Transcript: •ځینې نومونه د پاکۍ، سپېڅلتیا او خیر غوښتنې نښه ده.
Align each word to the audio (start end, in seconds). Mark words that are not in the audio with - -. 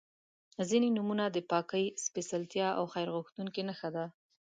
•ځینې 0.69 0.89
نومونه 0.95 1.25
د 1.29 1.37
پاکۍ، 1.49 1.85
سپېڅلتیا 2.03 2.67
او 2.77 2.83
خیر 2.93 3.07
غوښتنې 3.15 3.61
نښه 3.67 3.89
ده. 3.95 4.05